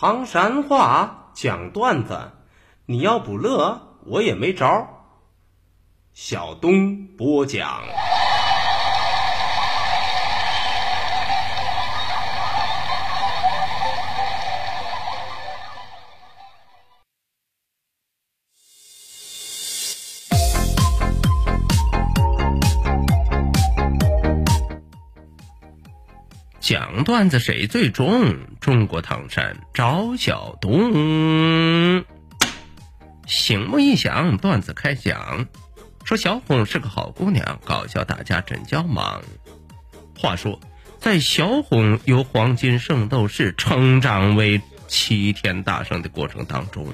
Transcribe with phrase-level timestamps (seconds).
[0.00, 2.30] 唐山话讲段子，
[2.86, 4.86] 你要不乐，我也没招。
[6.14, 7.82] 小东播讲。
[26.68, 28.36] 讲段子谁最重？
[28.60, 32.04] 中国唐山赵小东。
[33.26, 35.46] 醒目一响，段子开讲。
[36.04, 39.22] 说小红是个好姑娘，搞笑大家真叫忙。
[40.18, 40.60] 话说，
[41.00, 46.86] 在小红由黄金圣斗士成长为齐天大圣的过程当中，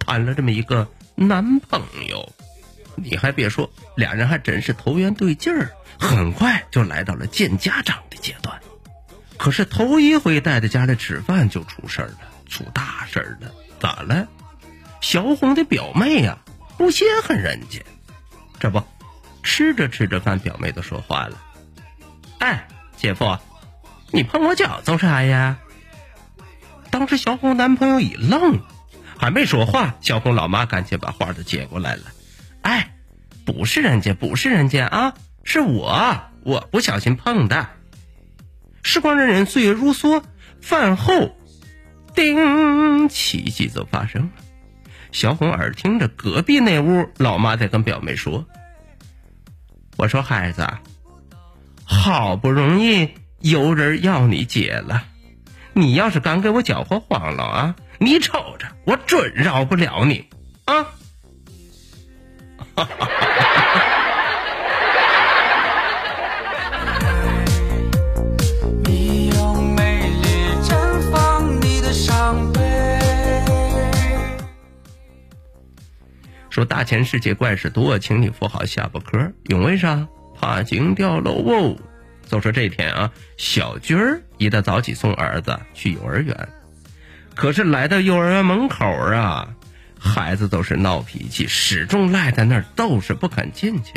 [0.00, 2.28] 谈了这么一个男朋友。
[2.96, 8.60] 你还别说，俩人还真是投缘对劲儿，很快就来到了见家长的阶段。
[9.38, 12.18] 可是头一回带到家里吃饭就出事儿了，
[12.48, 13.50] 出大事儿了，
[13.80, 14.28] 咋了？
[15.00, 16.38] 小红的表妹呀，
[16.78, 17.80] 不稀罕人家，
[18.60, 18.82] 这不，
[19.42, 21.40] 吃着吃着饭，表妹都说话了
[22.38, 23.36] ：“哎，姐夫，
[24.12, 25.58] 你碰我脚做啥呀？”
[26.90, 28.60] 当时小红男朋友一愣，
[29.18, 32.02] 还没说话，小红老妈赶紧把话都接过来了
[32.62, 32.94] ：“哎，
[33.44, 37.66] 不是人家，不是人家啊，是我，我不小心碰的。”
[38.92, 40.22] 时光荏苒，岁月如梭，
[40.60, 41.34] 饭后，
[42.14, 44.28] 叮，奇迹就发生了。
[45.12, 48.44] 小红耳听着隔壁那屋老妈在跟表妹说
[49.96, 50.68] ：“我说孩子，
[51.86, 53.08] 好不容易
[53.40, 55.04] 有人要你姐了，
[55.72, 60.28] 你要是敢给我搅和黄了啊，你瞅着，我准饶不了你
[60.66, 60.86] 啊！”
[76.52, 80.06] 说大千世界怪事多，请你扶好下巴颏因为啥？
[80.38, 81.76] 怕惊掉楼哦！
[82.28, 86.48] 就说这天啊，小军儿一大早起送儿子去幼儿园，
[87.34, 89.54] 可是来到幼儿园门口啊，
[89.98, 93.94] 孩子都是闹脾气，始终赖在那儿，都是不肯进去。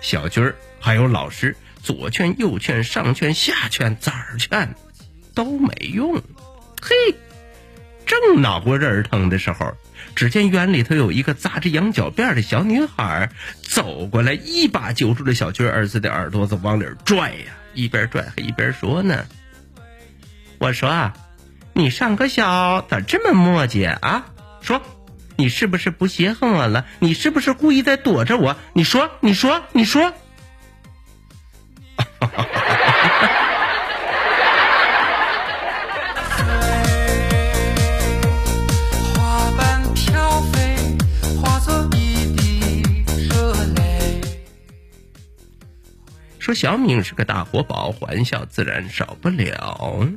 [0.00, 4.74] 小军儿还有老师左劝右劝，上劝下劝，咋劝
[5.34, 6.22] 都没用。
[6.80, 6.94] 嘿，
[8.06, 9.76] 正恼火人疼的时候。
[10.14, 13.30] 只见园里头有一个扎着羊角辫的小女孩
[13.62, 19.26] 走过来，一把揪住了小军儿子的耳朵子，往里拽呀，一边拽还一边说呢
[20.58, 21.14] ：“我说啊，
[21.72, 24.26] 你上个小咋这么磨叽啊？
[24.60, 24.80] 说，
[25.36, 26.86] 你是不是不稀罕我了？
[26.98, 28.56] 你是不是故意在躲着我？
[28.72, 30.14] 你说，你说，你。”说
[46.58, 50.08] 小敏是个大活宝，欢笑自然少不了。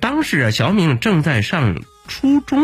[0.00, 2.58] 当时啊，小敏正在上初中，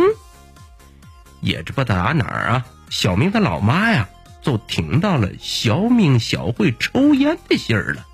[1.43, 4.09] 也知不知道哪儿啊，小明他老妈呀，
[4.41, 8.06] 就听到了小敏小慧抽烟的信儿了，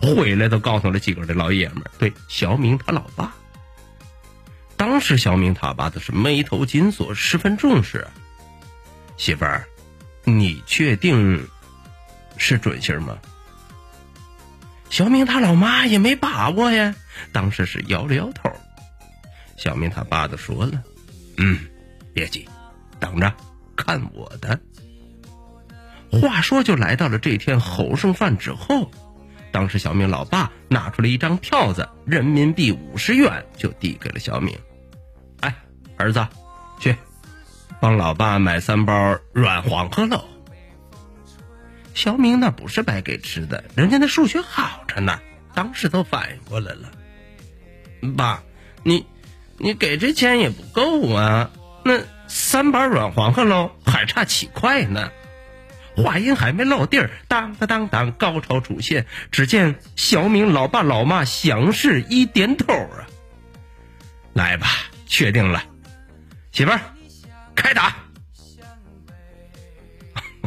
[0.00, 3.34] 回来都告诉了几个的老爷们儿，对小敏他老爸。
[4.78, 8.08] 当时小明他爸都是眉头紧锁，十分重视。
[9.18, 9.68] 媳妇儿，
[10.24, 11.46] 你确定？
[12.38, 13.18] 是准信吗？
[14.88, 16.94] 小明他老妈也没把握呀，
[17.30, 18.50] 当时是摇了摇头。
[19.58, 20.82] 小明他爸都说了
[21.36, 21.58] ：“嗯，
[22.14, 22.48] 别急，
[22.98, 23.30] 等着
[23.76, 24.58] 看我的。”
[26.10, 28.90] 话说就来到了这天吼剩饭之后，
[29.52, 34.56] 当时小明老爸拿出了一张票子，人民币五十元，就递给了小明
[35.40, 35.54] ：“哎，
[35.98, 36.26] 儿子，
[36.80, 36.96] 去
[37.78, 40.24] 帮老爸买三包软黄鹤楼。”
[41.98, 45.18] 小明那不是白给吃的，人家那数学好着呢，
[45.52, 46.92] 当时都反应过来了。
[48.16, 48.44] 爸，
[48.84, 49.04] 你
[49.56, 51.50] 你给这钱也不够啊，
[51.84, 51.98] 那
[52.28, 55.10] 三板软黄鹤楼还差七块呢。
[55.96, 59.04] 话音还没落地儿，当当当当，高潮出现。
[59.32, 63.10] 只见小明老爸老妈相视一点头啊，
[64.34, 64.68] 来吧，
[65.06, 65.64] 确定了，
[66.52, 66.80] 媳妇儿，
[67.56, 67.96] 开打。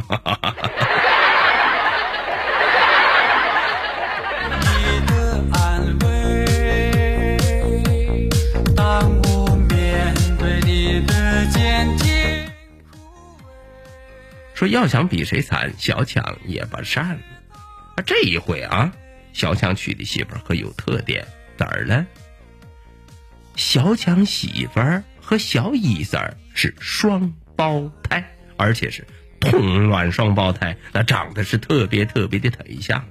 [0.08, 0.54] 哈。
[14.62, 17.18] 说要想比谁惨，小强也不善。
[17.96, 18.92] 啊，这一回啊，
[19.32, 21.26] 小强娶的媳妇可有特点，
[21.56, 22.06] 咋儿了？
[23.56, 28.24] 小强媳妇儿和小姨子儿是双胞胎，
[28.56, 29.04] 而且是
[29.40, 33.04] 同卵双胞胎，那长得是特别特别的忒像。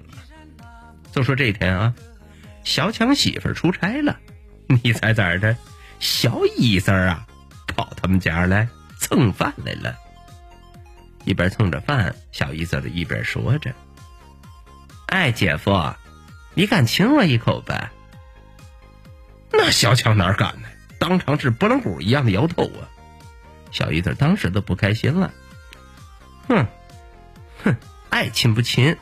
[1.11, 1.93] 就说这天啊，
[2.63, 4.17] 小强媳妇儿出差了，
[4.81, 5.57] 你猜咋的？
[5.99, 7.27] 小姨子儿啊，
[7.67, 9.93] 跑他们家来蹭饭来了。
[11.23, 13.73] 一边蹭着饭，小姨子儿一边说着
[15.07, 15.93] ：“哎，姐夫，
[16.53, 17.91] 你敢亲我一口呗？”
[19.53, 20.67] 那小强哪敢呢？
[20.97, 22.87] 当场是拨浪鼓一样的摇头啊！
[23.71, 25.33] 小姨子当时都不开心了，
[26.47, 26.67] 哼，
[27.63, 27.75] 哼，
[28.09, 28.97] 爱亲不亲？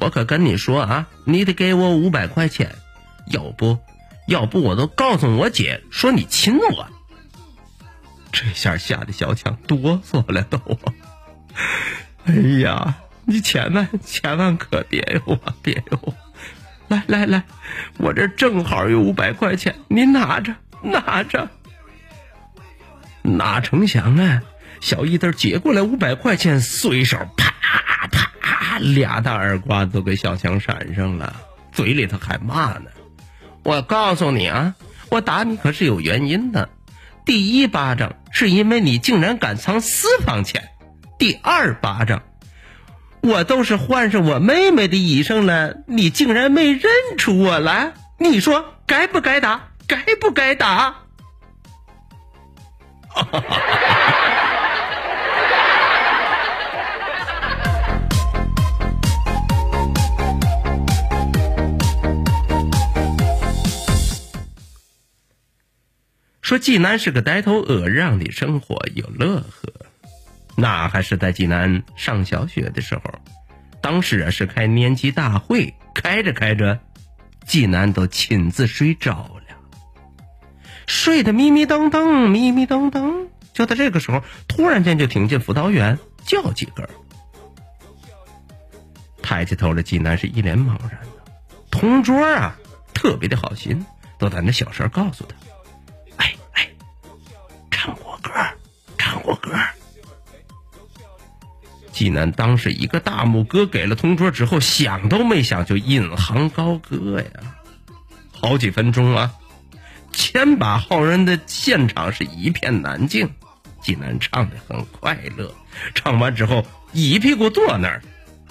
[0.00, 2.74] 我可跟你说啊，你得给我五百块钱，
[3.26, 3.78] 要不，
[4.26, 6.88] 要不我都告诉我姐说你亲我。
[8.32, 10.58] 这下吓得小强哆嗦了都。
[12.26, 16.14] 哎呀，你千万千万可别有啊，别有！
[16.88, 17.44] 来来来，
[17.98, 21.48] 我这正好有五百块钱，你拿着拿着。
[23.22, 24.42] 哪成想啊，
[24.80, 27.52] 小姨子接过来五百块钱，随手啪
[28.40, 31.36] 啪俩大耳刮子都给小强扇上了，
[31.70, 32.90] 嘴里头还骂呢。
[33.62, 34.74] 我告诉你啊，
[35.10, 36.70] 我打你可是有原因的。
[37.26, 40.69] 第一巴掌是因为你竟然敢藏私房钱，
[41.20, 42.22] 第二巴掌。
[43.20, 47.92] 我都是换上我妹妹的衣裳了，你竟然没认出我来？
[48.16, 49.68] 你说该不该打？
[49.86, 50.96] 该不该打？
[66.40, 69.89] 说济南是个呆头鹅，让你生活有乐呵。
[70.60, 73.02] 那还是在济南上小学的时候，
[73.80, 76.78] 当时啊是开年级大会，开着开着，
[77.46, 79.12] 济南都亲自睡着
[79.48, 79.56] 了，
[80.86, 83.28] 睡得迷迷瞪瞪，迷迷瞪瞪。
[83.54, 86.88] 就在这个时候，突然间就听见辅导员叫几个，
[89.22, 91.00] 抬起头来，济南是一脸茫然，
[91.70, 92.58] 同桌啊
[92.92, 93.86] 特别的好心，
[94.18, 95.34] 都在那小声告诉他
[102.00, 107.28] ：“济南当时一个大拇哥给了同桌之后，想都没想就引吭高歌呀，
[108.32, 109.30] 好几分钟啊，
[110.10, 113.28] 千把号人的现场是一片难静。
[113.82, 115.54] 济南唱的很快乐，
[115.94, 116.64] 唱完之后
[116.94, 118.00] 一屁股坐那儿，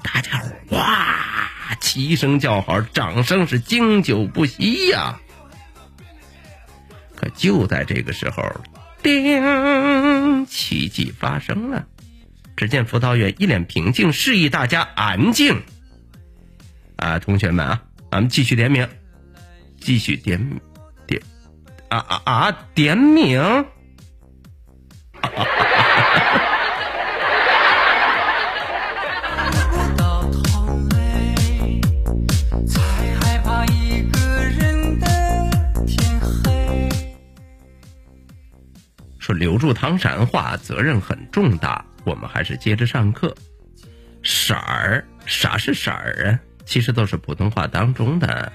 [0.04, 1.08] 大家伙哇
[1.82, 5.20] 齐声叫好，掌声是经久不息呀。
[7.16, 8.44] 可就在这个时候，
[9.02, 11.88] 叮，奇迹发生了。
[12.60, 15.64] 只见辅导员一脸平静，示意大家安静。
[16.98, 18.86] 啊，同学们啊，咱们继续点名，
[19.80, 20.60] 继续点
[21.08, 21.22] 点
[21.88, 22.58] 啊啊啊！
[22.76, 23.66] 点名。
[39.18, 41.86] 说留住唐山话，责任很重大。
[42.10, 43.36] 我们还是接着上课。
[44.24, 46.40] 色儿，啥是色儿啊？
[46.66, 48.52] 其实都是普通话当中的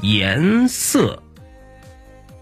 [0.00, 1.22] 颜色。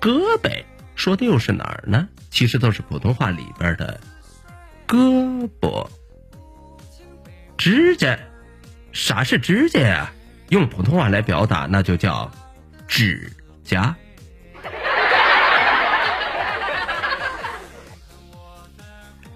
[0.01, 0.65] 胳膊
[0.95, 2.09] 说的又是哪儿呢？
[2.31, 4.01] 其实都是普通话里边的
[4.87, 5.89] 胳膊。
[7.59, 8.17] 指甲，
[8.93, 10.13] 啥是指甲呀？
[10.51, 12.31] 用普通话来表达，那就叫
[12.87, 13.33] 指
[13.65, 13.97] 甲。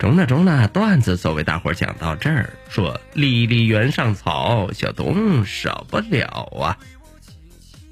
[0.07, 6.29] 中了中了，段子作为大伙讲到这儿，说离离原上草，小东少不了
[6.61, 6.79] 啊。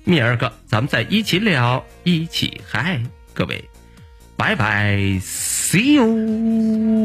[0.04, 3.02] 明儿个咱们再一起聊，一起嗨，
[3.32, 3.68] 各位，
[4.36, 7.03] 拜拜，see you。